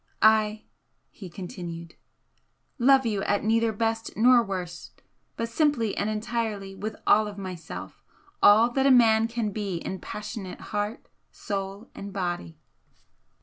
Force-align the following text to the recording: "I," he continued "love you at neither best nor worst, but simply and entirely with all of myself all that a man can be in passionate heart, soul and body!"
"I," 0.23 0.63
he 1.11 1.29
continued 1.29 1.93
"love 2.79 3.05
you 3.05 3.21
at 3.21 3.43
neither 3.43 3.71
best 3.71 4.17
nor 4.17 4.41
worst, 4.41 5.03
but 5.37 5.47
simply 5.47 5.95
and 5.95 6.09
entirely 6.09 6.73
with 6.73 6.95
all 7.05 7.27
of 7.27 7.37
myself 7.37 8.01
all 8.41 8.71
that 8.71 8.87
a 8.87 8.89
man 8.89 9.27
can 9.27 9.51
be 9.51 9.75
in 9.75 9.99
passionate 9.99 10.59
heart, 10.73 11.05
soul 11.29 11.91
and 11.93 12.11
body!" 12.11 12.57